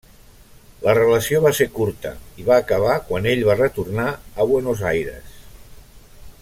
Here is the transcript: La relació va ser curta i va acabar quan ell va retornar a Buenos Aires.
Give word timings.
La 0.85 0.93
relació 0.97 1.41
va 1.43 1.51
ser 1.57 1.67
curta 1.75 2.13
i 2.43 2.47
va 2.49 2.57
acabar 2.63 2.97
quan 3.11 3.29
ell 3.35 3.45
va 3.51 3.59
retornar 3.63 4.09
a 4.45 4.49
Buenos 4.53 4.83
Aires. 4.97 5.37